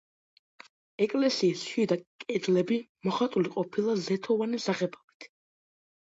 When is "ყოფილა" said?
3.57-3.93